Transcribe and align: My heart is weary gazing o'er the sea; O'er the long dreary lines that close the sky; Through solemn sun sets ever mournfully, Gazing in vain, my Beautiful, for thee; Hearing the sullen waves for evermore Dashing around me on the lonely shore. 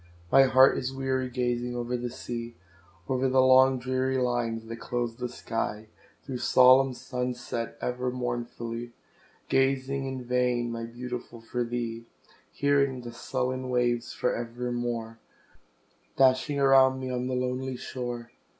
My 0.31 0.45
heart 0.45 0.79
is 0.79 0.91
weary 0.91 1.29
gazing 1.29 1.75
o'er 1.75 1.95
the 1.95 2.09
sea; 2.09 2.55
O'er 3.07 3.29
the 3.29 3.39
long 3.39 3.77
dreary 3.77 4.17
lines 4.17 4.65
that 4.65 4.77
close 4.79 5.15
the 5.15 5.29
sky; 5.29 5.89
Through 6.23 6.39
solemn 6.39 6.95
sun 6.95 7.35
sets 7.35 7.77
ever 7.83 8.09
mournfully, 8.09 8.93
Gazing 9.47 10.07
in 10.07 10.23
vain, 10.25 10.71
my 10.71 10.85
Beautiful, 10.85 11.39
for 11.39 11.63
thee; 11.63 12.07
Hearing 12.51 13.01
the 13.01 13.13
sullen 13.13 13.69
waves 13.69 14.11
for 14.11 14.35
evermore 14.35 15.19
Dashing 16.17 16.59
around 16.59 16.99
me 16.99 17.11
on 17.11 17.27
the 17.27 17.35
lonely 17.35 17.77
shore. 17.77 18.31